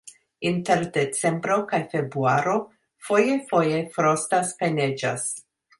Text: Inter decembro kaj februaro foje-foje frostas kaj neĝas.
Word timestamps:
Inter 0.51 0.79
decembro 0.95 1.57
kaj 1.73 1.81
februaro 1.93 2.57
foje-foje 3.11 3.87
frostas 3.99 4.59
kaj 4.63 4.77
neĝas. 4.81 5.33